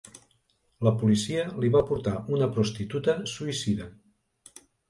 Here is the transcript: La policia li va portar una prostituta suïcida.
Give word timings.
La 0.87 0.93
policia 1.03 1.43
li 1.65 1.69
va 1.77 1.83
portar 1.91 2.15
una 2.39 2.49
prostituta 2.57 3.19
suïcida. 3.37 3.91